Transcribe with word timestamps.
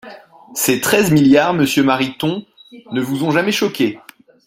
Ces 0.55 0.81
treize 0.81 1.11
milliards, 1.11 1.53
monsieur 1.53 1.83
Mariton, 1.83 2.43
ne 2.91 3.01
vous 3.03 3.23
ont 3.23 3.29
jamais 3.29 3.51
choqué. 3.51 3.99